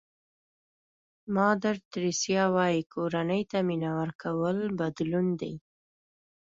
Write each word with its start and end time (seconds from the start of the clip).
مادر 1.35 1.75
تریسیا 1.93 2.43
وایي 2.55 2.81
کورنۍ 2.93 3.41
ته 3.51 3.57
مینه 3.67 3.91
ورکول 3.99 4.57
بدلون 4.79 5.25
دی. 5.39 5.53